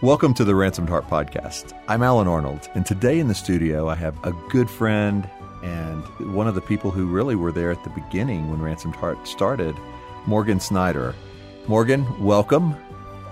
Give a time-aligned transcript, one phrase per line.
[0.00, 1.72] Welcome to the Ransomed Heart Podcast.
[1.88, 5.28] I'm Alan Arnold, and today in the studio I have a good friend
[5.64, 6.04] and
[6.36, 9.74] one of the people who really were there at the beginning when Ransomed Heart started,
[10.24, 11.16] Morgan Snyder.
[11.66, 12.76] Morgan, welcome.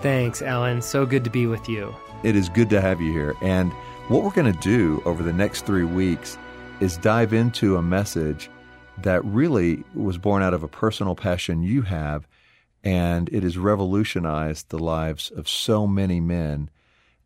[0.01, 0.81] Thanks, Alan.
[0.81, 1.95] So good to be with you.
[2.23, 3.33] It is good to have you here.
[3.41, 3.71] And
[4.09, 6.37] what we're going to do over the next three weeks
[6.81, 8.49] is dive into a message
[9.03, 12.27] that really was born out of a personal passion you have
[12.87, 16.69] and it has revolutionized the lives of so many men.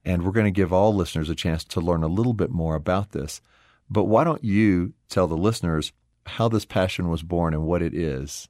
[0.03, 2.73] And we're going to give all listeners a chance to learn a little bit more
[2.73, 3.41] about this.
[3.87, 5.93] But why don't you tell the listeners
[6.25, 8.49] how this passion was born and what it is?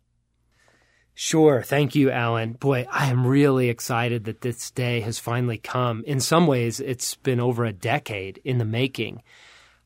[1.14, 1.62] Sure.
[1.62, 2.54] Thank you, Alan.
[2.54, 6.06] Boy, I am really excited that this day has finally come.
[6.08, 9.22] In some ways, it's been over a decade in the making.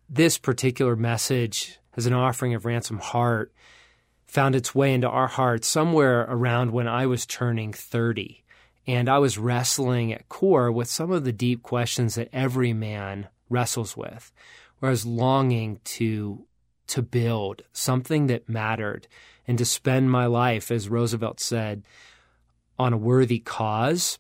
[0.07, 3.51] This particular message as an offering of Ransomed Heart
[4.27, 8.43] found its way into our hearts somewhere around when I was turning 30.
[8.87, 13.29] And I was wrestling at core with some of the deep questions that every man
[13.49, 14.31] wrestles with,
[14.79, 16.45] where I was longing to,
[16.87, 19.07] to build something that mattered
[19.47, 21.83] and to spend my life, as Roosevelt said,
[22.77, 24.19] on a worthy cause.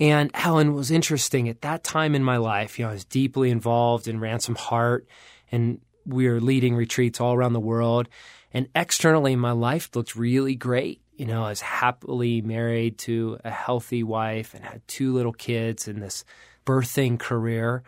[0.00, 2.78] And Alan was interesting at that time in my life.
[2.78, 5.06] You know, I was deeply involved in Ransomed Heart,
[5.50, 8.08] and we were leading retreats all around the world.
[8.52, 11.00] And externally, my life looked really great.
[11.16, 15.88] You know, I was happily married to a healthy wife and had two little kids
[15.88, 16.24] in this
[16.66, 17.82] birthing career.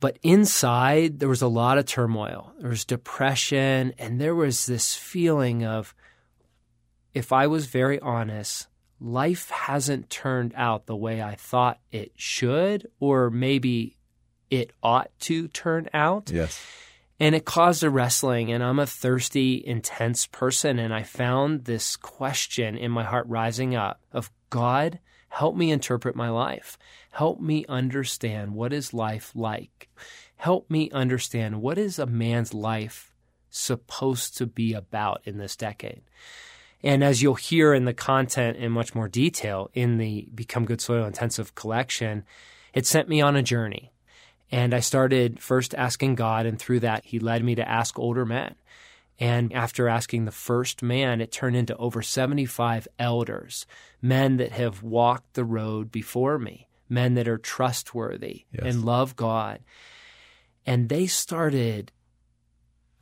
[0.00, 2.52] But inside, there was a lot of turmoil.
[2.60, 5.94] There was depression, and there was this feeling of,
[7.14, 8.68] if I was very honest,
[9.00, 13.96] life hasn't turned out the way I thought it should, or maybe
[14.50, 16.30] it ought to turn out.
[16.32, 16.64] Yes.
[17.20, 20.78] And it caused a wrestling, and I'm a thirsty, intense person.
[20.78, 26.14] And I found this question in my heart rising up of God, help me interpret
[26.14, 26.78] my life.
[27.10, 29.88] Help me understand what is life like.
[30.36, 33.12] Help me understand what is a man's life
[33.50, 36.02] supposed to be about in this decade.
[36.82, 40.80] And as you'll hear in the content in much more detail in the Become Good
[40.80, 42.24] Soil Intensive collection,
[42.72, 43.90] it sent me on a journey.
[44.50, 48.24] And I started first asking God, and through that, He led me to ask older
[48.24, 48.54] men.
[49.20, 53.66] And after asking the first man, it turned into over 75 elders,
[54.00, 58.62] men that have walked the road before me, men that are trustworthy yes.
[58.64, 59.60] and love God.
[60.64, 61.90] And they started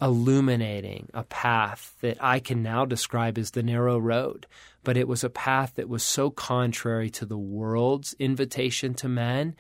[0.01, 4.47] illuminating a path that I can now describe as the narrow road.
[4.87, 9.57] But it was a path that was so contrary to the world's invitation to men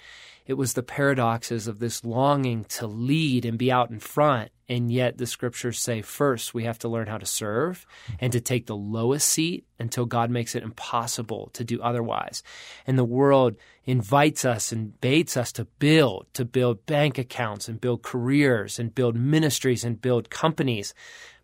[0.46, 4.52] it was the paradoxes of this longing to lead and be out in front.
[4.68, 7.86] And yet the scriptures say first we have to learn how to serve
[8.20, 12.42] and to take the lowest seat until God makes it impossible to do otherwise.
[12.86, 17.80] And the world invites us and baits us to build, to build bank accounts and
[17.80, 20.94] build careers and build ministries and build companies.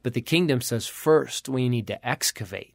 [0.02, 2.71] But the kingdom says first we need to excavate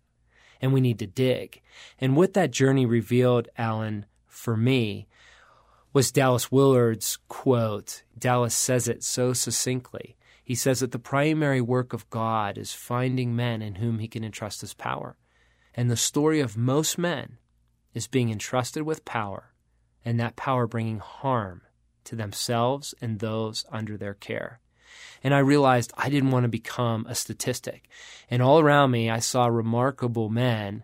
[0.61, 1.61] and we need to dig.
[1.99, 5.07] And what that journey revealed, Alan, for me,
[5.93, 8.03] was Dallas Willard's quote.
[8.17, 10.15] Dallas says it so succinctly.
[10.43, 14.23] He says that the primary work of God is finding men in whom he can
[14.23, 15.17] entrust his power.
[15.73, 17.37] And the story of most men
[17.93, 19.53] is being entrusted with power,
[20.05, 21.61] and that power bringing harm
[22.05, 24.61] to themselves and those under their care.
[25.23, 27.87] And I realized I didn't want to become a statistic.
[28.29, 30.83] And all around me, I saw remarkable men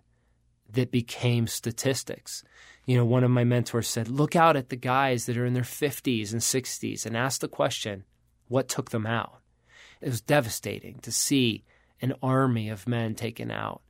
[0.69, 2.43] that became statistics
[2.85, 5.53] you know, one of my mentors said, look out at the guys that are in
[5.53, 8.03] their 50s and 60s and ask the question,
[8.47, 9.39] what took them out?
[10.01, 11.63] It was devastating to see
[12.01, 13.81] an army of men taken out.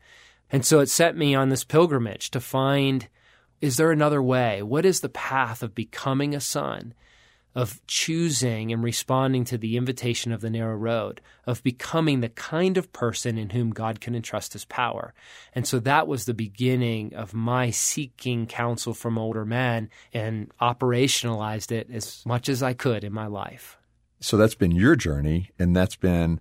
[0.52, 3.08] And so it set me on this pilgrimage to find
[3.62, 4.62] is there another way?
[4.62, 6.94] What is the path of becoming a son
[7.56, 12.78] of choosing and responding to the invitation of the narrow road, of becoming the kind
[12.78, 15.14] of person in whom God can entrust his power.
[15.54, 21.72] And so that was the beginning of my seeking counsel from older men and operationalized
[21.72, 23.78] it as much as I could in my life.
[24.20, 26.40] So that's been your journey, and that's been,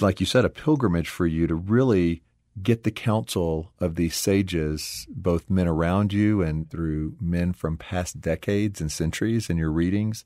[0.00, 2.22] like you said, a pilgrimage for you to really
[2.60, 8.20] get the counsel of these sages, both men around you and through men from past
[8.20, 10.24] decades and centuries in your readings.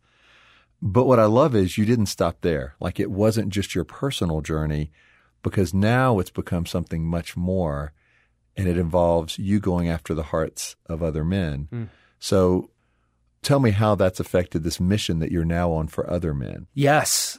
[0.81, 2.75] But what I love is you didn't stop there.
[2.81, 4.91] Like it wasn't just your personal journey,
[5.43, 7.93] because now it's become something much more
[8.56, 11.69] and it involves you going after the hearts of other men.
[11.73, 11.88] Mm.
[12.19, 12.70] So
[13.43, 16.67] tell me how that's affected this mission that you're now on for other men.
[16.73, 17.38] Yes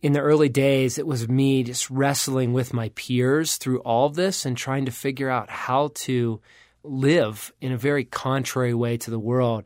[0.00, 4.14] in the early days, it was me just wrestling with my peers through all of
[4.14, 6.40] this and trying to figure out how to
[6.84, 9.64] live in a very contrary way to the world.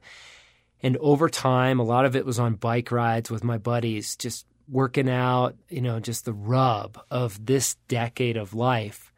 [0.83, 4.47] And over time, a lot of it was on bike rides with my buddies, just
[4.69, 9.13] working out, you know, just the rub of this decade of life.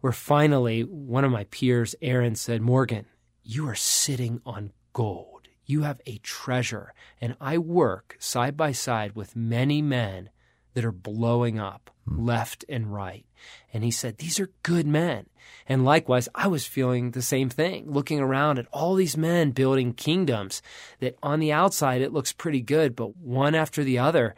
[0.00, 3.06] Where finally, one of my peers, Aaron, said, Morgan,
[3.42, 5.48] you are sitting on gold.
[5.64, 6.92] You have a treasure.
[7.20, 10.28] And I work side by side with many men
[10.74, 12.24] that are blowing up hmm.
[12.24, 13.24] left and right.
[13.72, 15.26] And he said, These are good men.
[15.66, 19.94] And likewise, I was feeling the same thing, looking around at all these men building
[19.94, 20.62] kingdoms
[21.00, 24.34] that on the outside it looks pretty good, but one after the other,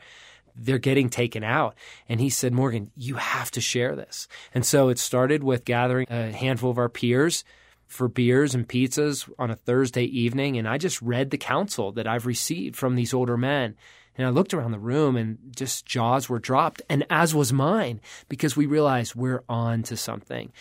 [0.54, 1.74] they're getting taken out.
[2.08, 4.28] And he said, Morgan, you have to share this.
[4.54, 7.44] And so it started with gathering a handful of our peers
[7.86, 10.56] for beers and pizzas on a Thursday evening.
[10.56, 13.76] And I just read the counsel that I've received from these older men
[14.16, 18.00] and I looked around the room and just jaws were dropped, and as was mine,
[18.28, 20.52] because we realized we're on to something.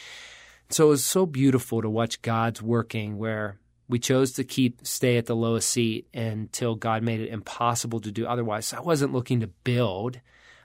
[0.70, 5.18] So it was so beautiful to watch God's working where we chose to keep stay
[5.18, 8.68] at the lowest seat until God made it impossible to do otherwise.
[8.68, 10.20] So I wasn't looking to build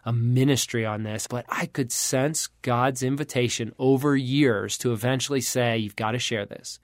[0.04, 5.76] a ministry on this, but I could sense God's invitation over years to eventually say,
[5.76, 6.80] You've got to share this.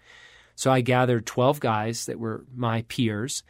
[0.54, 3.42] So I gathered 12 guys that were my peers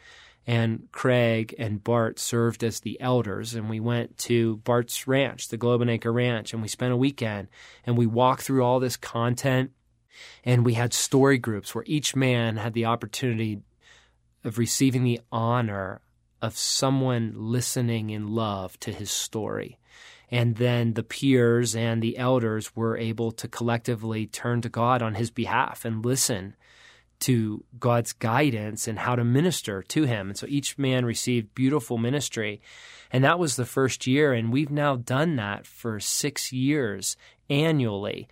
[0.47, 3.53] and Craig and Bart served as the elders.
[3.53, 6.97] And we went to Bart's ranch, the Globe and Anchor Ranch, and we spent a
[6.97, 7.49] weekend
[7.85, 9.71] and we walked through all this content.
[10.43, 13.61] And we had story groups where each man had the opportunity
[14.43, 16.01] of receiving the honor
[16.41, 19.77] of someone listening in love to his story.
[20.31, 25.15] And then the peers and the elders were able to collectively turn to God on
[25.15, 26.55] his behalf and listen
[27.19, 30.29] to God's guidance and how to minister to him.
[30.29, 32.61] And so each man received beautiful ministry.
[33.11, 34.33] And that was the first year.
[34.33, 37.17] And we've now done that for six years
[37.49, 38.27] annually.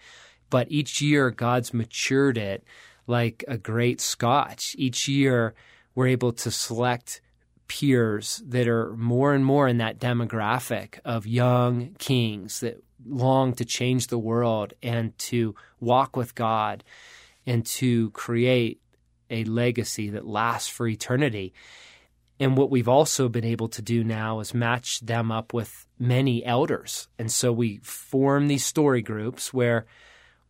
[0.49, 2.63] But each year, God's matured it
[3.07, 4.75] like a great scotch.
[4.77, 5.55] Each year,
[5.95, 7.21] we're able to select
[7.67, 13.65] peers that are more and more in that demographic of young kings that long to
[13.65, 16.83] change the world and to walk with God
[17.45, 18.81] and to create
[19.29, 21.53] a legacy that lasts for eternity.
[22.39, 26.45] And what we've also been able to do now is match them up with many
[26.45, 27.07] elders.
[27.17, 29.85] And so we form these story groups where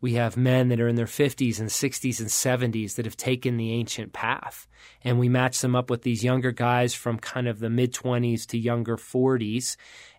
[0.00, 3.56] we have men that are in their 50s and 60s and 70s that have taken
[3.56, 4.68] the ancient path.
[5.02, 8.46] And we match them up with these younger guys from kind of the mid 20s
[8.48, 9.76] to younger 40s.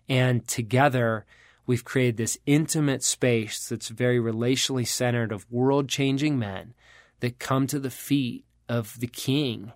[0.08, 1.26] And together,
[1.68, 6.72] we've created this intimate space that's very relationally centered of world changing men
[7.20, 9.70] that come to the feet of the king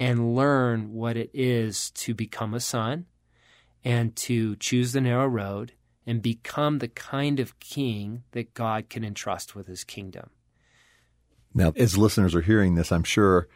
[0.00, 3.04] and learn what it is to become a son
[3.84, 5.72] and to choose the narrow road
[6.06, 10.30] and become the kind of king that God can entrust with his kingdom.
[11.52, 13.46] Now, as listeners are hearing this, I'm sure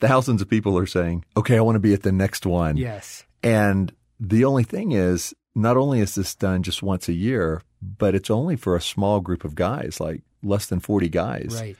[0.00, 2.78] thousands of people are saying, okay, I want to be at the next one.
[2.78, 3.24] Yes.
[3.42, 8.14] And the only thing is, not only is this done just once a year, but
[8.14, 11.58] it's only for a small group of guys, like less than 40 guys.
[11.60, 11.76] Right.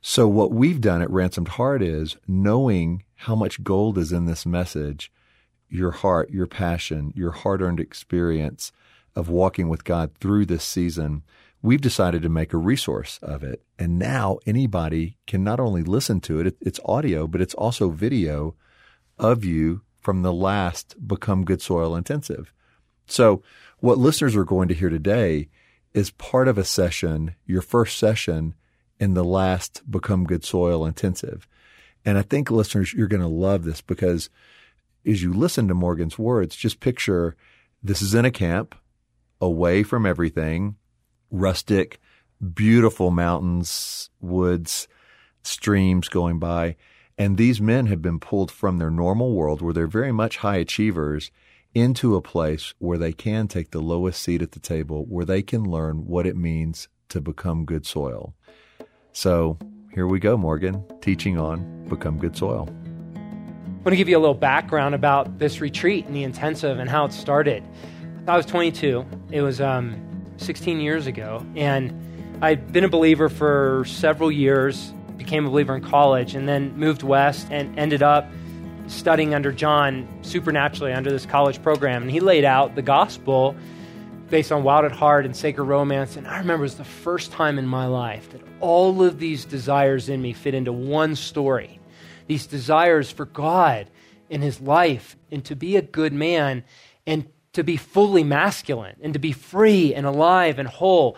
[0.00, 4.46] So what we've done at Ransomed Heart is knowing how much gold is in this
[4.46, 5.10] message,
[5.68, 8.70] your heart, your passion, your hard-earned experience
[9.16, 11.24] of walking with God through this season,
[11.60, 13.62] we've decided to make a resource of it.
[13.78, 18.54] And now anybody can not only listen to it, it's audio, but it's also video
[19.18, 22.52] of you from the last Become Good Soil Intensive.
[23.08, 23.42] So
[23.80, 25.48] what listeners are going to hear today
[25.94, 28.54] is part of a session, your first session
[29.00, 31.48] in the last Become Good Soil intensive.
[32.04, 34.30] And I think listeners, you're going to love this because
[35.06, 37.36] as you listen to Morgan's words, just picture
[37.82, 38.74] this is in a camp
[39.40, 40.76] away from everything,
[41.30, 42.00] rustic,
[42.54, 44.88] beautiful mountains, woods,
[45.42, 46.76] streams going by.
[47.16, 50.56] And these men have been pulled from their normal world where they're very much high
[50.56, 51.30] achievers
[51.74, 55.42] into a place where they can take the lowest seat at the table, where they
[55.42, 58.34] can learn what it means to become good soil.
[59.12, 59.58] So
[59.92, 62.68] here we go, Morgan, teaching on Become Good Soil.
[63.14, 66.90] I want to give you a little background about this retreat and the intensive and
[66.90, 67.62] how it started.
[68.26, 69.06] I was 22.
[69.30, 69.96] It was um,
[70.36, 71.44] 16 years ago.
[71.56, 71.92] And
[72.42, 77.02] I'd been a believer for several years, became a believer in college, and then moved
[77.02, 78.28] west and ended up
[78.88, 82.02] studying under John supernaturally under this college program.
[82.02, 83.54] And he laid out the gospel
[84.30, 86.16] based on Wild at Heart and Sacred Romance.
[86.16, 89.44] And I remember it was the first time in my life that all of these
[89.44, 91.80] desires in me fit into one story.
[92.26, 93.88] These desires for God
[94.28, 96.64] in his life and to be a good man
[97.06, 101.16] and to be fully masculine and to be free and alive and whole.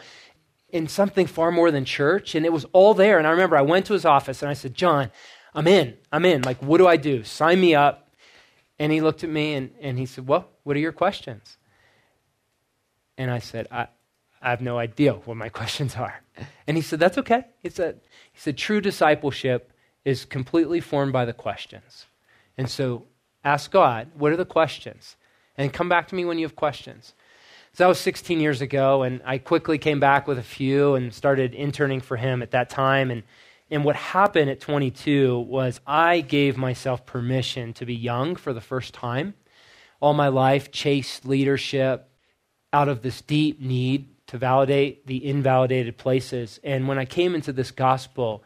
[0.73, 2.35] in something far more than church.
[2.35, 3.19] And it was all there.
[3.19, 5.11] And I remember I went to his office and I said, John,
[5.54, 5.97] I'm in.
[6.12, 6.42] I'm in.
[6.42, 7.25] Like, what do I do?
[7.25, 8.09] Sign me up.
[8.78, 11.59] And he looked at me and, and he said, Well, what are your questions?
[13.19, 13.88] And I said, I,
[14.40, 16.23] I have no idea what my questions are.
[16.66, 17.45] And he said, That's okay.
[17.59, 18.00] He said,
[18.33, 19.73] he said, True discipleship
[20.04, 22.07] is completely formed by the questions.
[22.57, 23.07] And so
[23.45, 25.16] ask God, what are the questions?
[25.57, 27.14] And come back to me when you have questions.
[27.73, 31.14] So that was 16 years ago, and I quickly came back with a few and
[31.14, 33.11] started interning for him at that time.
[33.11, 33.23] And
[33.71, 38.61] and what happened at 22 was I gave myself permission to be young for the
[38.61, 39.35] first time.
[40.00, 42.11] All my life, chased leadership
[42.73, 46.59] out of this deep need to validate the invalidated places.
[46.65, 48.43] And when I came into this gospel,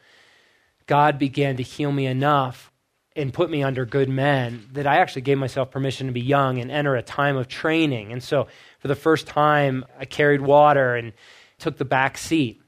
[0.86, 2.70] God began to heal me enough
[3.16, 6.58] and put me under good men that I actually gave myself permission to be young
[6.58, 8.12] and enter a time of training.
[8.12, 8.48] And so
[8.80, 11.12] for the first time, I carried water and
[11.58, 12.60] took the back seat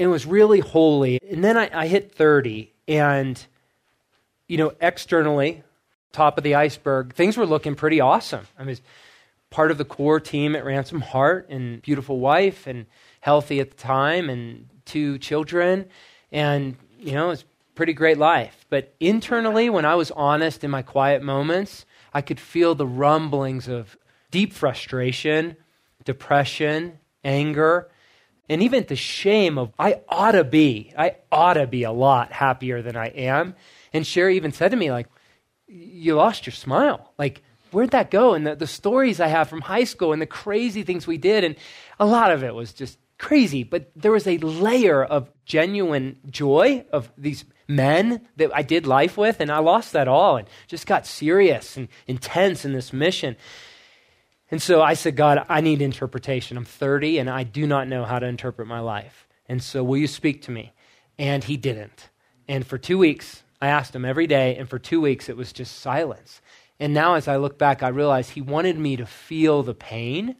[0.00, 1.20] it was really holy.
[1.30, 3.46] And then I, I hit 30, and,
[4.48, 5.62] you know, externally,
[6.10, 8.46] top of the iceberg, things were looking pretty awesome.
[8.58, 8.80] I was
[9.50, 12.86] part of the core team at Ransomed Heart, and beautiful wife, and
[13.20, 15.84] healthy at the time, and two children.
[16.32, 18.64] And, you know, it's pretty great life.
[18.70, 23.68] But internally, when I was honest in my quiet moments, I could feel the rumblings
[23.68, 23.98] of
[24.30, 25.56] deep frustration,
[26.06, 27.90] depression, anger,
[28.50, 32.32] and even the shame of I ought to be, I ought to be a lot
[32.32, 33.54] happier than I am.
[33.92, 35.06] And Sherry even said to me, like,
[35.68, 37.14] you lost your smile.
[37.16, 38.34] Like, where'd that go?
[38.34, 41.44] And the, the stories I have from high school and the crazy things we did,
[41.44, 41.54] and
[42.00, 43.62] a lot of it was just crazy.
[43.62, 49.16] But there was a layer of genuine joy of these men that I did life
[49.16, 53.36] with, and I lost that all and just got serious and intense in this mission.
[54.50, 56.56] And so I said, God, I need interpretation.
[56.56, 59.28] I'm 30 and I do not know how to interpret my life.
[59.46, 60.72] And so will you speak to me?
[61.18, 62.08] And he didn't.
[62.48, 65.52] And for two weeks, I asked him every day, and for two weeks, it was
[65.52, 66.40] just silence.
[66.78, 70.36] And now, as I look back, I realize he wanted me to feel the pain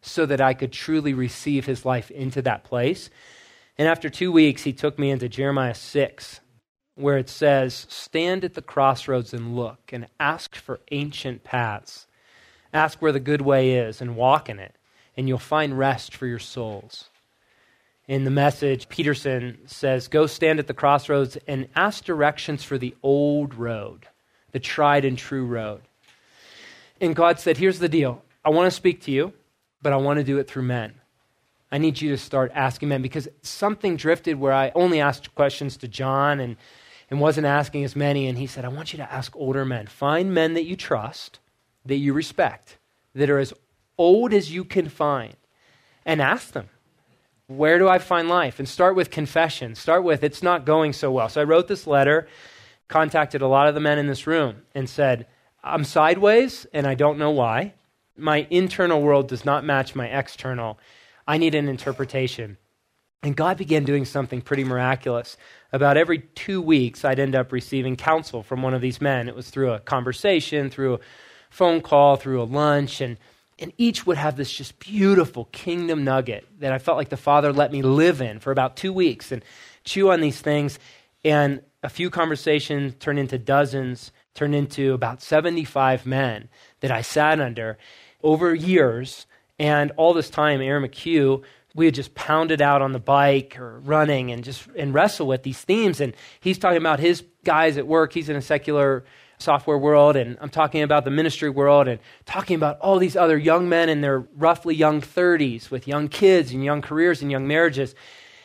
[0.00, 3.10] so that I could truly receive his life into that place.
[3.76, 6.40] And after two weeks, he took me into Jeremiah 6,
[6.94, 12.06] where it says, Stand at the crossroads and look, and ask for ancient paths
[12.74, 14.74] Ask where the good way is and walk in it,
[15.16, 17.08] and you'll find rest for your souls.
[18.08, 22.96] In the message, Peterson says, Go stand at the crossroads and ask directions for the
[23.02, 24.08] old road,
[24.50, 25.82] the tried and true road.
[27.00, 29.32] And God said, Here's the deal I want to speak to you,
[29.80, 30.94] but I want to do it through men.
[31.70, 35.76] I need you to start asking men because something drifted where I only asked questions
[35.78, 36.56] to John and,
[37.08, 38.26] and wasn't asking as many.
[38.26, 39.86] And he said, I want you to ask older men.
[39.86, 41.38] Find men that you trust
[41.84, 42.78] that you respect,
[43.14, 43.52] that are as
[43.98, 45.36] old as you can find,
[46.04, 46.68] and ask them,
[47.46, 48.58] Where do I find life?
[48.58, 49.74] And start with confession.
[49.74, 51.28] Start with, It's not going so well.
[51.28, 52.28] So I wrote this letter,
[52.88, 55.26] contacted a lot of the men in this room, and said,
[55.62, 57.74] I'm sideways, and I don't know why.
[58.16, 60.78] My internal world does not match my external.
[61.26, 62.58] I need an interpretation.
[63.22, 65.38] And God began doing something pretty miraculous.
[65.72, 69.28] About every two weeks, I'd end up receiving counsel from one of these men.
[69.28, 71.00] It was through a conversation, through
[71.54, 73.16] phone call, through a lunch, and,
[73.60, 77.52] and each would have this just beautiful kingdom nugget that I felt like the Father
[77.52, 79.44] let me live in for about two weeks and
[79.84, 80.80] chew on these things.
[81.24, 86.48] And a few conversations turned into dozens, turned into about 75 men
[86.80, 87.78] that I sat under
[88.20, 89.26] over years.
[89.56, 93.78] And all this time, Aaron McHugh, we had just pounded out on the bike or
[93.78, 96.00] running and just and wrestle with these themes.
[96.00, 98.12] And he's talking about his guys at work.
[98.12, 99.04] He's in a secular
[99.38, 103.36] software world, and I'm talking about the ministry world, and talking about all these other
[103.38, 107.46] young men in their roughly young 30s with young kids and young careers and young
[107.46, 107.94] marriages.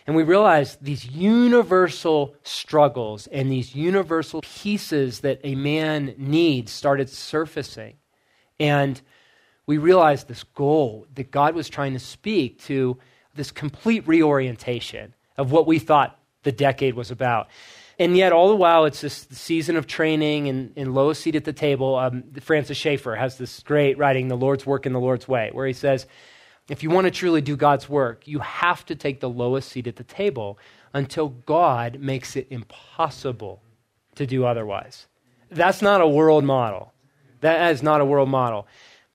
[0.08, 7.10] And we realized these universal struggles and these universal pieces that a man needs started
[7.10, 7.96] surfacing.
[8.60, 9.00] And
[9.68, 12.98] we realized this goal that God was trying to speak to
[13.36, 17.48] this complete reorientation of what we thought the decade was about.
[18.00, 21.44] And yet, all the while, it's this season of training and, and lowest seat at
[21.44, 21.98] the table.
[21.98, 25.68] Um, Francis Schaeffer has this great writing, The Lord's Work in the Lord's Way, where
[25.68, 26.08] he says,
[26.70, 29.88] if you want to truly do God's work, you have to take the lowest seat
[29.88, 30.58] at the table
[30.94, 33.62] until God makes it impossible
[34.16, 35.08] to do otherwise.
[35.52, 36.94] That's not a world model.
[37.42, 38.68] That is not a world model.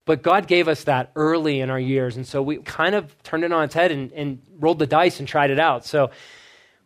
[0.04, 2.16] But God gave us that early in our years.
[2.16, 5.18] And so we kind of turned it on its head and, and rolled the dice
[5.18, 5.86] and tried it out.
[5.86, 6.10] So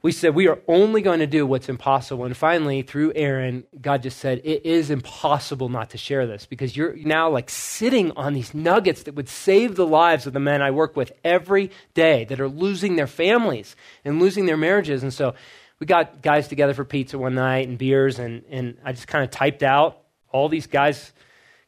[0.01, 2.25] we said we are only going to do what's impossible.
[2.25, 6.77] And finally, through Aaron, God just said, it is impossible not to share this because
[6.77, 10.63] you're now like sitting on these nuggets that would save the lives of the men
[10.63, 13.75] I work with every day that are losing their families
[14.05, 15.03] and losing their marriages.
[15.03, 15.35] And so
[15.81, 19.25] we got guys together for pizza one night and beers, and, and I just kind
[19.25, 19.99] of typed out
[20.31, 21.13] all these guys'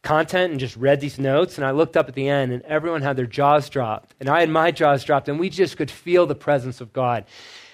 [0.03, 1.59] content and just read these notes.
[1.59, 4.15] And I looked up at the end, and everyone had their jaws dropped.
[4.19, 7.25] And I had my jaws dropped, and we just could feel the presence of God.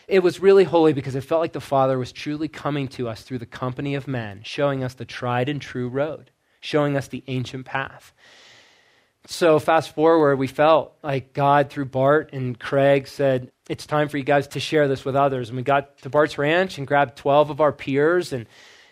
[0.08, 3.22] It was really holy because it felt like the Father was truly coming to us
[3.22, 7.24] through the company of men, showing us the tried and true road, showing us the
[7.26, 8.12] ancient path.
[9.28, 14.18] So, fast forward, we felt like God, through Bart and Craig, said, It's time for
[14.18, 15.48] you guys to share this with others.
[15.48, 18.46] And we got to Bart's ranch and grabbed 12 of our peers, and,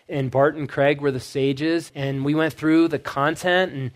[0.09, 1.89] and Bart and Craig were the sages.
[1.95, 3.91] And we went through the content and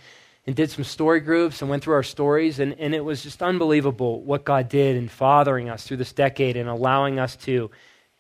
[0.46, 2.60] and did some story groups and went through our stories.
[2.60, 6.58] And, and it was just unbelievable what God did in fathering us through this decade
[6.58, 7.70] and allowing us to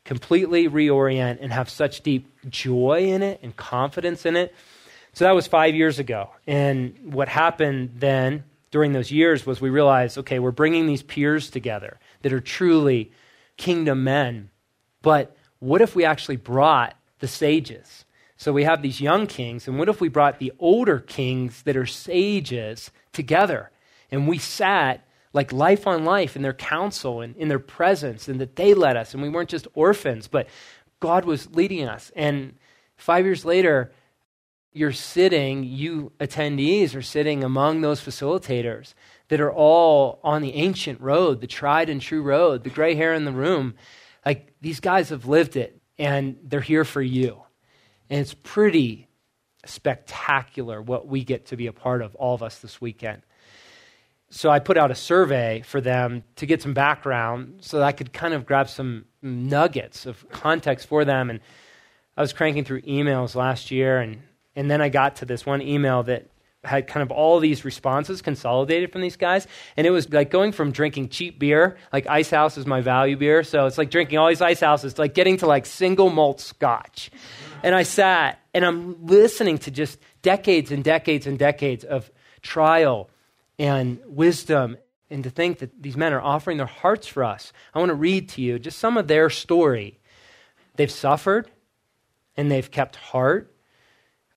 [0.06, 4.56] completely reorient and have such deep joy in it and confidence in it.
[5.14, 6.30] So that was five years ago.
[6.48, 11.50] And what happened then during those years was we realized okay, we're bringing these peers
[11.50, 13.12] together that are truly
[13.58, 14.50] kingdom men.
[15.02, 18.06] But what if we actually brought the sages?
[18.39, 21.75] So we have these young kings, and what if we brought the older kings that
[21.75, 23.69] are sages together?
[24.12, 28.39] And we sat like life on life in their counsel and in their presence, and
[28.39, 29.13] that they led us.
[29.13, 30.48] And we weren't just orphans, but
[31.01, 32.13] God was leading us.
[32.15, 32.55] And
[32.96, 33.91] five years later,
[34.72, 38.93] you're sitting, you attendees are sitting among those facilitators
[39.27, 43.13] that are all on the ancient road, the tried and true road, the gray hair
[43.13, 43.74] in the room.
[44.25, 47.43] Like these guys have lived it, and they're here for you.
[48.10, 49.08] And it's pretty
[49.66, 53.22] spectacular what we get to be a part of, all of us this weekend.
[54.32, 57.92] So I put out a survey for them to get some background so that I
[57.92, 61.30] could kind of grab some nuggets of context for them.
[61.30, 61.39] And
[62.16, 64.22] I was cranking through emails last year, and,
[64.56, 66.28] and then I got to this one email that
[66.63, 69.48] had kind of all these responses consolidated from these guys.
[69.78, 73.16] And it was like going from drinking cheap beer, like Ice House is my value
[73.16, 73.44] beer.
[73.44, 77.12] So it's like drinking all these Ice Houses, like getting to like single malt scotch.
[77.64, 83.10] And I sat and I'm listening to just decades and decades and decades of trial
[83.57, 84.77] and wisdom.
[85.10, 87.51] And to think that these men are offering their hearts for us.
[87.74, 90.00] I want to read to you just some of their story.
[90.75, 91.50] They've suffered
[92.38, 93.55] and they've kept heart.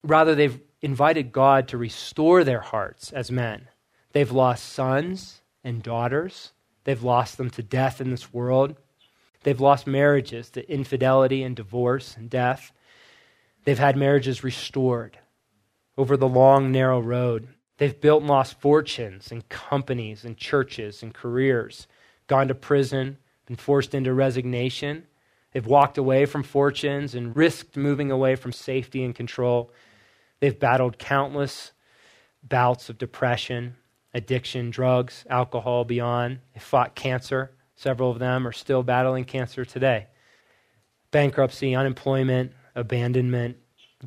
[0.03, 3.69] Rather, they've invited God to restore their hearts as men.
[4.13, 6.53] They've lost sons and daughters.
[6.85, 8.77] They've lost them to death in this world.
[9.45, 12.73] They've lost marriages to infidelity and divorce and death.
[13.65, 15.19] They've had marriages restored
[15.97, 17.49] over the long, narrow road.
[17.79, 21.87] They've built and lost fortunes and companies and churches and careers,
[22.27, 25.07] gone to prison, been forced into resignation.
[25.53, 29.71] They've walked away from fortunes and risked moving away from safety and control.
[30.43, 31.71] They've battled countless
[32.43, 33.77] bouts of depression,
[34.13, 36.41] addiction, drugs, alcohol, beyond.
[36.53, 37.53] They fought cancer.
[37.77, 40.09] Several of them are still battling cancer today.
[41.13, 43.59] Bankruptcy, unemployment, abandonment,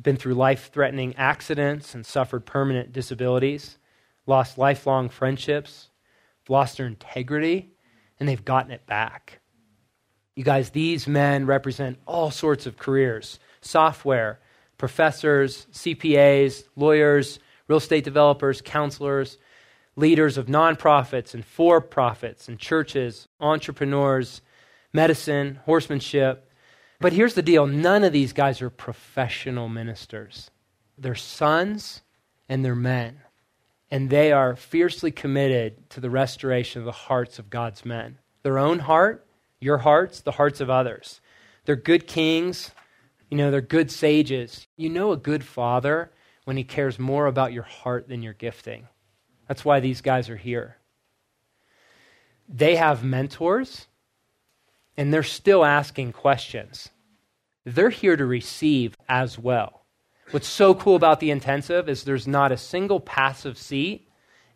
[0.02, 3.78] been through life threatening accidents and suffered permanent disabilities,
[4.26, 5.88] lost lifelong friendships,
[6.50, 7.70] lost their integrity,
[8.20, 9.40] and they've gotten it back.
[10.34, 14.38] You guys, these men represent all sorts of careers software,
[14.78, 19.38] professors, CPAs, lawyers, real estate developers, counselors,
[19.96, 24.42] leaders of nonprofits and for profits and churches, entrepreneurs,
[24.92, 26.46] medicine, horsemanship,
[27.00, 30.50] but here's the deal none of these guys are professional ministers.
[30.98, 32.02] They're sons
[32.48, 33.20] and they're men.
[33.90, 38.18] And they are fiercely committed to the restoration of the hearts of God's men.
[38.42, 39.26] Their own heart,
[39.60, 41.20] your hearts, the hearts of others.
[41.64, 42.72] They're good kings.
[43.30, 44.66] You know, they're good sages.
[44.76, 46.10] You know a good father
[46.44, 48.86] when he cares more about your heart than your gifting.
[49.48, 50.76] That's why these guys are here.
[52.48, 53.88] They have mentors
[54.96, 56.88] and they're still asking questions.
[57.64, 59.84] They're here to receive as well.
[60.30, 64.08] What's so cool about the intensive is there's not a single passive seat,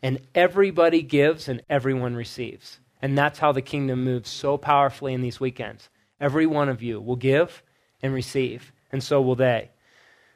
[0.03, 2.81] and everybody gives and everyone receives.
[3.03, 5.89] And that's how the kingdom moves so powerfully in these weekends.
[6.21, 7.63] Every one of you will give
[8.03, 9.71] and receive, and so will they.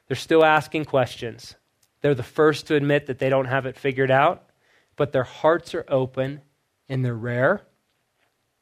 [0.07, 1.55] They're still asking questions.
[2.01, 4.43] They're the first to admit that they don't have it figured out,
[4.95, 6.41] but their hearts are open
[6.87, 7.63] and they're rare.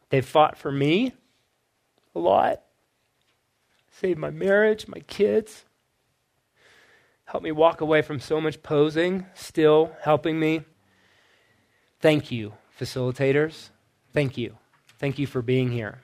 [0.10, 1.14] They've fought for me
[2.16, 2.62] a lot.
[4.00, 5.66] Saved my marriage, my kids.
[7.26, 10.62] Helped me walk away from so much posing, still helping me.
[12.00, 13.70] Thank you, facilitators.
[14.14, 14.58] Thank you.
[15.00, 16.02] Thank you for being here.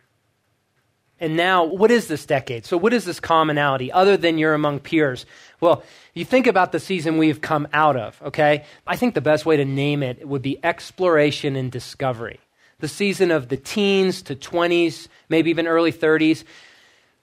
[1.21, 2.65] And now, what is this decade?
[2.65, 5.25] So, what is this commonality other than you're among peers?
[5.59, 8.63] Well, you think about the season we've come out of, okay?
[8.87, 12.39] I think the best way to name it would be exploration and discovery.
[12.79, 16.45] The season of the teens to 20s, maybe even early 30s,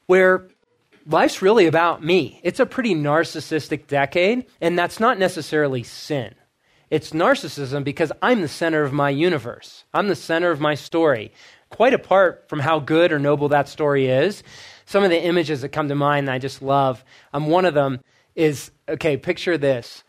[0.05, 0.47] where
[1.07, 2.41] life's really about me.
[2.43, 6.35] It's a pretty narcissistic decade, and that's not necessarily sin.
[6.91, 9.85] It's narcissism because I'm the center of my universe.
[9.93, 11.33] I'm the center of my story
[11.71, 14.43] quite apart from how good or noble that story is,
[14.85, 17.75] some of the images that come to mind that I just love, um, one of
[17.75, 18.01] them
[18.35, 20.05] is okay, picture this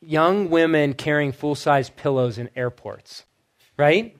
[0.00, 3.24] young women carrying full size pillows in airports,
[3.76, 4.16] right?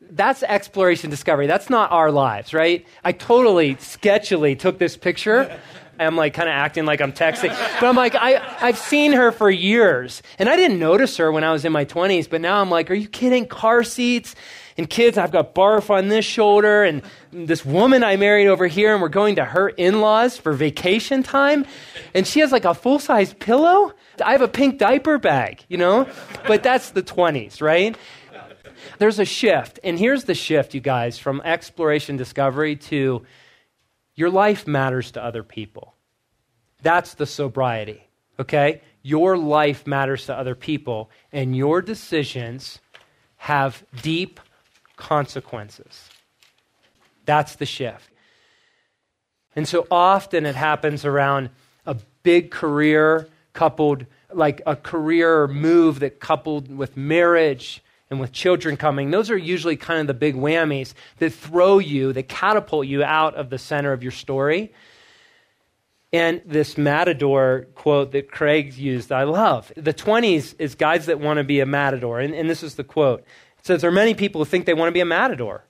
[0.00, 1.46] That's exploration discovery.
[1.46, 2.86] That's not our lives, right?
[3.04, 5.60] I totally sketchily took this picture.
[6.00, 7.50] I'm like kind of acting like I'm texting.
[7.78, 10.22] But I'm like, I, I've seen her for years.
[10.38, 12.28] And I didn't notice her when I was in my 20s.
[12.28, 13.46] But now I'm like, are you kidding?
[13.46, 14.34] Car seats
[14.80, 18.94] and kids, I've got barf on this shoulder, and this woman I married over here,
[18.94, 21.66] and we're going to her in laws for vacation time.
[22.14, 23.92] And she has like a full size pillow.
[24.24, 26.08] I have a pink diaper bag, you know?
[26.46, 27.94] But that's the 20s, right?
[28.96, 29.80] There's a shift.
[29.84, 33.26] And here's the shift, you guys, from exploration discovery to
[34.14, 35.94] your life matters to other people.
[36.80, 38.02] That's the sobriety,
[38.38, 38.80] okay?
[39.02, 42.78] Your life matters to other people, and your decisions
[43.36, 44.40] have deep
[45.00, 46.08] consequences.
[47.24, 48.08] That's the shift.
[49.56, 51.50] And so often it happens around
[51.84, 58.76] a big career coupled, like a career move that coupled with marriage and with children
[58.76, 59.10] coming.
[59.10, 63.34] Those are usually kind of the big whammies that throw you, that catapult you out
[63.34, 64.72] of the center of your story.
[66.12, 69.72] And this matador quote that Craig used, I love.
[69.76, 72.18] The 20s is guys that want to be a matador.
[72.18, 73.24] And, and this is the quote
[73.62, 75.64] says there are many people who think they want to be a matador.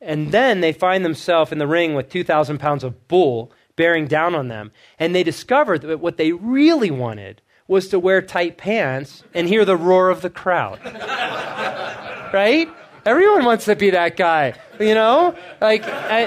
[0.00, 4.34] And then they find themselves in the ring with 2,000 pounds of bull bearing down
[4.34, 4.72] on them.
[4.98, 9.64] And they discover that what they really wanted was to wear tight pants and hear
[9.64, 10.80] the roar of the crowd.
[12.32, 12.68] right?
[13.04, 15.34] Everyone wants to be that guy, you know?
[15.60, 16.22] Like, I,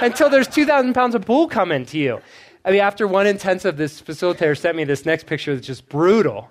[0.00, 2.20] until there's 2,000 pounds of bull coming to you.
[2.64, 6.50] I mean, after one intensive, this facilitator sent me this next picture that's just brutal.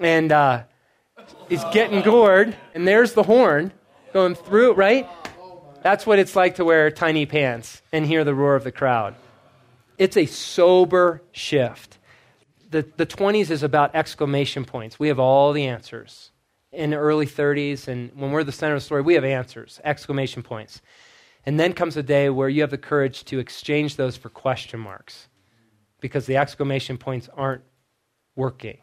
[0.00, 0.64] And uh,
[1.48, 3.72] He's getting gored, and there's the horn
[4.12, 5.08] going through, right?
[5.82, 9.14] That's what it's like to wear tiny pants and hear the roar of the crowd.
[9.98, 11.98] It's a sober shift.
[12.70, 14.98] The, the 20s is about exclamation points.
[14.98, 16.30] We have all the answers.
[16.72, 19.80] In the early 30s, and when we're the center of the story, we have answers,
[19.82, 20.80] exclamation points.
[21.44, 24.78] And then comes a day where you have the courage to exchange those for question
[24.78, 25.28] marks
[26.00, 27.62] because the exclamation points aren't
[28.36, 28.78] working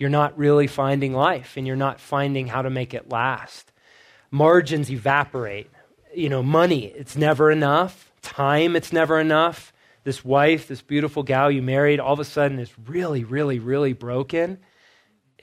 [0.00, 3.70] you're not really finding life and you're not finding how to make it last.
[4.30, 5.70] Margins evaporate.
[6.14, 8.10] You know, money, it's never enough.
[8.22, 9.74] Time, it's never enough.
[10.02, 13.92] This wife, this beautiful gal you married, all of a sudden is really, really, really
[13.92, 14.58] broken.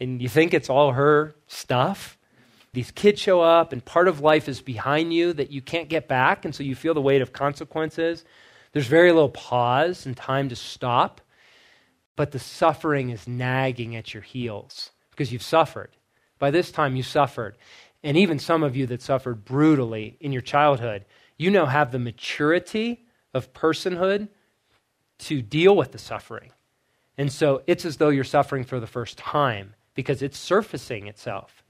[0.01, 2.17] And you think it's all her stuff.
[2.73, 6.07] These kids show up, and part of life is behind you that you can't get
[6.07, 8.25] back, and so you feel the weight of consequences.
[8.71, 11.21] There's very little pause and time to stop
[12.17, 15.91] but the suffering is nagging at your heels because you've suffered.
[16.39, 17.57] By this time, you suffered.
[18.03, 21.05] And even some of you that suffered brutally in your childhood,
[21.37, 24.27] you now have the maturity of personhood
[25.19, 26.51] to deal with the suffering.
[27.17, 31.63] And so it's as though you're suffering for the first time because it's surfacing itself.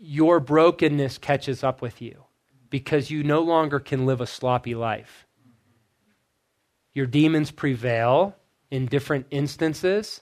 [0.00, 2.24] Your brokenness catches up with you
[2.70, 5.26] because you no longer can live a sloppy life.
[6.92, 8.36] Your demons prevail
[8.70, 10.20] in different instances,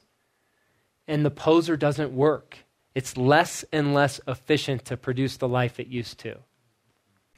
[1.07, 2.59] and the poser doesn't work.
[2.95, 6.39] It's less and less efficient to produce the life it used to.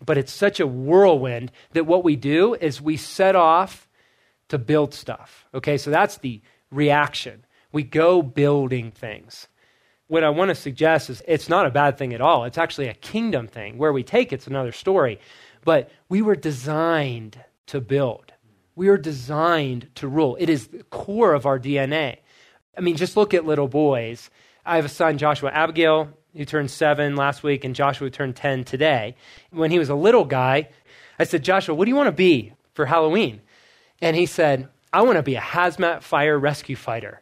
[0.04, 3.88] But it's such a whirlwind that what we do is we set off
[4.48, 5.46] to build stuff.
[5.54, 7.44] Okay, so that's the reaction.
[7.72, 9.48] We go building things.
[10.08, 12.44] What I want to suggest is it's not a bad thing at all.
[12.44, 13.78] It's actually a kingdom thing.
[13.78, 15.20] Where we take it's another story.
[15.64, 18.32] But we were designed to build.
[18.76, 20.36] We are designed to rule.
[20.38, 22.18] It is the core of our DNA.
[22.76, 24.30] I mean, just look at little boys.
[24.64, 28.64] I have a son, Joshua Abigail, who turned seven last week, and Joshua turned 10
[28.64, 29.16] today.
[29.50, 30.68] When he was a little guy,
[31.18, 33.40] I said, Joshua, what do you want to be for Halloween?
[34.00, 37.20] And he said, I want to be a hazmat fire rescue fighter.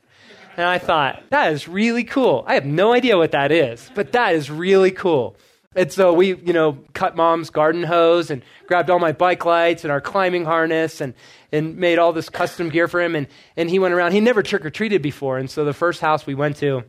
[0.56, 2.44] And I thought, that is really cool.
[2.46, 5.37] I have no idea what that is, but that is really cool.
[5.76, 9.84] And so we, you know, cut mom's garden hose and grabbed all my bike lights
[9.84, 11.14] and our climbing harness and,
[11.52, 13.14] and made all this custom gear for him.
[13.14, 14.12] And, and he went around.
[14.12, 15.38] He never trick or treated before.
[15.38, 16.84] And so the first house we went to,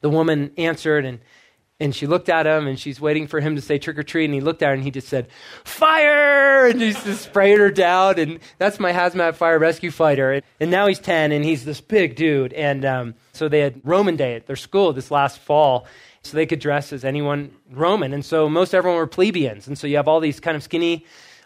[0.00, 1.20] the woman answered and
[1.78, 4.24] And she looked at him and she's waiting for him to say trick or treat.
[4.24, 5.28] And he looked at her and he just said,
[5.64, 6.68] Fire!
[6.68, 8.18] And he just sprayed her down.
[8.18, 10.40] And that's my hazmat fire rescue fighter.
[10.58, 12.54] And now he's 10 and he's this big dude.
[12.54, 15.86] And um, so they had Roman Day at their school this last fall.
[16.22, 18.12] So they could dress as anyone Roman.
[18.12, 19.68] And so most everyone were plebeians.
[19.68, 21.04] And so you have all these kind of skinny,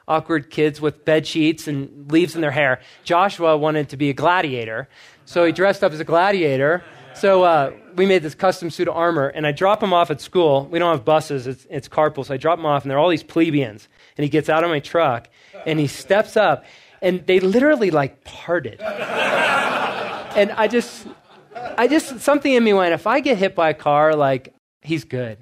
[0.09, 2.81] awkward kids with bed sheets and leaves in their hair.
[3.05, 4.89] Joshua wanted to be a gladiator.
[5.25, 6.83] So he dressed up as a gladiator.
[7.15, 10.21] So uh, we made this custom suit of armor, and I drop him off at
[10.21, 10.67] school.
[10.71, 12.25] We don't have buses, it's, it's carpool.
[12.25, 13.89] So I drop him off, and there are all these plebeians.
[14.17, 15.29] And he gets out of my truck,
[15.67, 16.65] and he steps up,
[17.03, 18.81] and they literally like parted.
[18.81, 21.07] and I just,
[21.55, 25.05] I just, something in me went, if I get hit by a car, like, he's
[25.05, 25.39] good.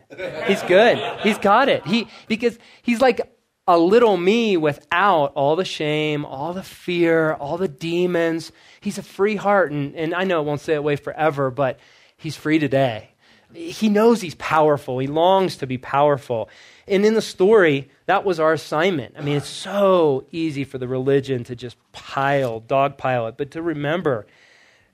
[0.47, 0.99] He's good.
[1.21, 1.87] He's got it.
[1.87, 3.21] He, because he's like
[3.69, 8.51] a little me without all the shame, all the fear, all the demons.
[8.81, 9.71] He's a free heart.
[9.71, 11.79] And, and I know it won't stay that way forever, but
[12.17, 13.11] he's free today.
[13.53, 14.99] He knows he's powerful.
[14.99, 16.49] He longs to be powerful.
[16.87, 19.17] And in the story, that was our assignment.
[19.19, 23.61] I mean, it's so easy for the religion to just pile, dogpile it, but to
[23.61, 24.27] remember,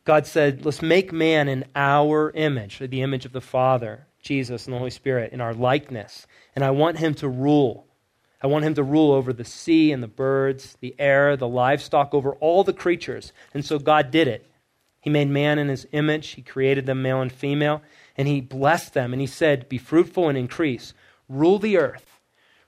[0.05, 4.75] God said, let's make man in our image, the image of the Father, Jesus, and
[4.75, 6.27] the Holy Spirit, in our likeness.
[6.57, 7.87] And I want him to rule.
[8.44, 12.12] I want him to rule over the sea and the birds, the air, the livestock,
[12.12, 13.33] over all the creatures.
[13.54, 14.50] And so God did it.
[15.00, 17.80] He made man in his image, he created them male and female,
[18.18, 19.14] and he blessed them.
[19.14, 20.92] And he said, Be fruitful and increase,
[21.26, 22.20] rule the earth.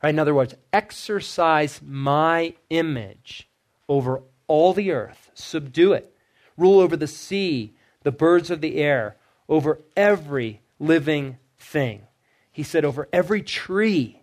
[0.02, 0.08] Right?
[0.08, 3.46] In other words, exercise my image
[3.86, 6.16] over all the earth, subdue it,
[6.56, 12.06] rule over the sea, the birds of the air, over every living thing.
[12.50, 14.22] He said, Over every tree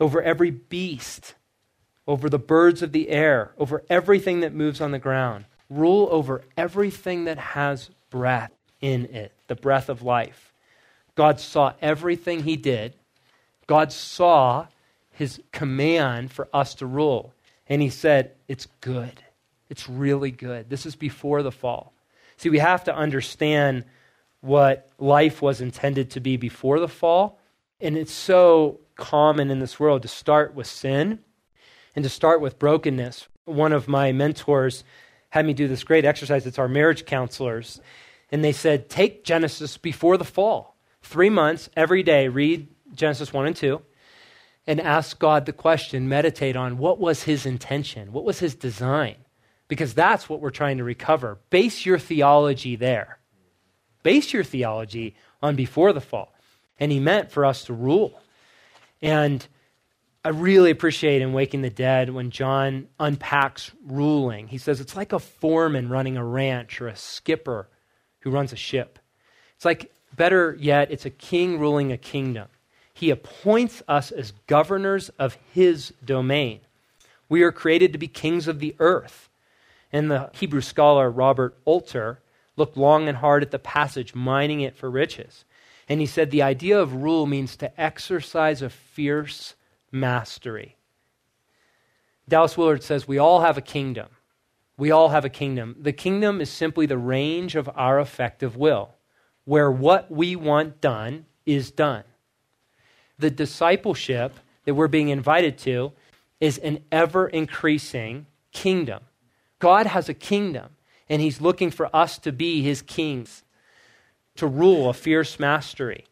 [0.00, 1.34] over every beast,
[2.08, 5.44] over the birds of the air, over everything that moves on the ground.
[5.68, 10.52] Rule over everything that has breath in it, the breath of life.
[11.14, 12.94] God saw everything he did.
[13.66, 14.66] God saw
[15.12, 17.34] his command for us to rule.
[17.68, 19.12] And he said, It's good.
[19.68, 20.68] It's really good.
[20.68, 21.92] This is before the fall.
[22.38, 23.84] See, we have to understand
[24.40, 27.38] what life was intended to be before the fall.
[27.80, 31.18] And it's so common in this world to start with sin
[31.96, 33.26] and to start with brokenness.
[33.46, 34.84] One of my mentors
[35.30, 36.46] had me do this great exercise.
[36.46, 37.80] It's our marriage counselors.
[38.30, 40.76] And they said, take Genesis before the fall.
[41.02, 43.82] Three months, every day, read Genesis 1 and 2
[44.66, 48.12] and ask God the question, meditate on what was his intention?
[48.12, 49.16] What was his design?
[49.66, 51.38] Because that's what we're trying to recover.
[51.48, 53.18] Base your theology there.
[54.02, 56.32] Base your theology on before the fall.
[56.78, 58.20] And he meant for us to rule
[59.02, 59.46] and
[60.24, 64.48] I really appreciate in Waking the Dead when John unpacks ruling.
[64.48, 67.68] He says it's like a foreman running a ranch or a skipper
[68.20, 68.98] who runs a ship.
[69.56, 72.48] It's like, better yet, it's a king ruling a kingdom.
[72.92, 76.60] He appoints us as governors of his domain.
[77.30, 79.30] We are created to be kings of the earth.
[79.90, 82.20] And the Hebrew scholar Robert Alter
[82.56, 85.46] looked long and hard at the passage, mining it for riches.
[85.90, 89.56] And he said the idea of rule means to exercise a fierce
[89.90, 90.76] mastery.
[92.28, 94.06] Dallas Willard says we all have a kingdom.
[94.76, 95.74] We all have a kingdom.
[95.80, 98.94] The kingdom is simply the range of our effective will,
[99.44, 102.04] where what we want done is done.
[103.18, 105.90] The discipleship that we're being invited to
[106.38, 109.02] is an ever increasing kingdom.
[109.58, 110.68] God has a kingdom,
[111.08, 113.42] and He's looking for us to be His kings
[114.40, 116.06] to rule a fierce mastery.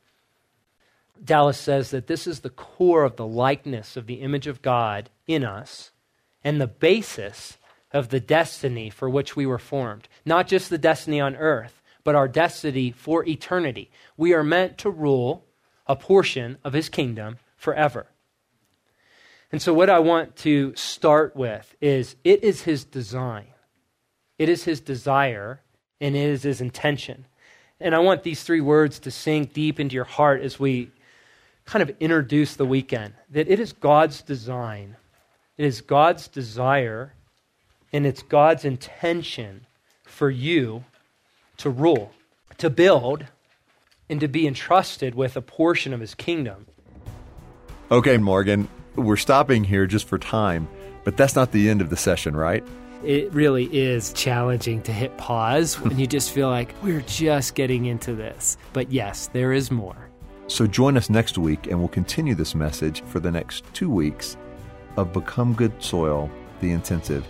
[1.24, 5.08] Dallas says that this is the core of the likeness of the image of God
[5.26, 5.92] in us
[6.44, 7.56] and the basis
[7.90, 10.08] of the destiny for which we were formed.
[10.26, 13.90] Not just the destiny on earth, but our destiny for eternity.
[14.18, 15.46] We are meant to rule
[15.86, 18.08] a portion of his kingdom forever.
[19.50, 23.54] And so, what I want to start with is it is his design,
[24.38, 25.62] it is his desire,
[25.98, 27.24] and it is his intention
[27.80, 30.90] and I want these three words to sink deep into your heart as we
[31.64, 34.96] kind of introduce the weekend that it is God's design,
[35.56, 37.12] it is God's desire,
[37.92, 39.66] and it's God's intention
[40.04, 40.84] for you
[41.58, 42.12] to rule,
[42.58, 43.26] to build,
[44.08, 46.66] and to be entrusted with a portion of his kingdom.
[47.90, 50.68] Okay, Morgan, we're stopping here just for time,
[51.04, 52.64] but that's not the end of the session, right?
[53.04, 57.86] It really is challenging to hit pause when you just feel like we're just getting
[57.86, 58.56] into this.
[58.72, 60.08] But yes, there is more.
[60.48, 64.36] So join us next week and we'll continue this message for the next two weeks
[64.96, 66.30] of Become Good Soil,
[66.60, 67.26] the intensive.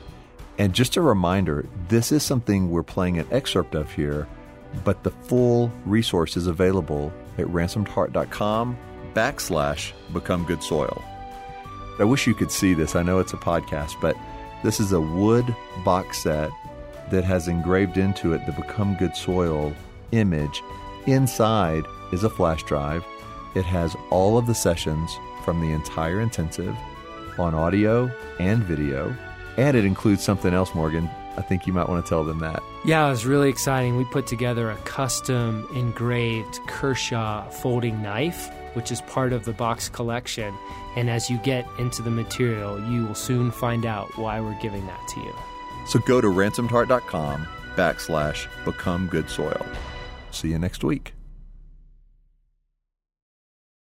[0.59, 4.27] And just a reminder this is something we're playing an excerpt of here,
[4.85, 8.77] but the full resource is available at ransomedheart.com
[9.15, 11.03] backslash become good soil.
[11.99, 12.95] I wish you could see this.
[12.95, 14.17] I know it's a podcast, but
[14.63, 16.51] this is a wood box set
[17.11, 19.73] that has engraved into it the Become Good Soil
[20.13, 20.63] image.
[21.07, 23.05] Inside is a flash drive.
[23.55, 26.77] It has all of the sessions from the entire intensive
[27.39, 29.15] on audio and video.
[29.57, 31.09] And it includes something else, Morgan.
[31.37, 32.63] I think you might want to tell them that.
[32.85, 33.97] Yeah, it was really exciting.
[33.97, 39.89] We put together a custom engraved Kershaw folding knife, which is part of the box
[39.89, 40.55] collection.
[40.97, 44.87] And as you get into the material, you will soon find out why we're giving
[44.87, 45.35] that to you.
[45.87, 49.65] So go to ransomedheart.com backslash become good soil.
[50.31, 51.15] See you next week.